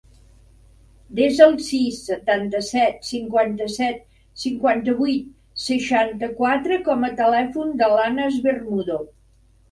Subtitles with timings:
[1.17, 3.99] Desa el sis, setanta-set, cinquanta-set,
[4.43, 5.27] cinquanta-vuit,
[5.65, 8.99] seixanta-quatre com a telèfon de l'Anas Bermudo.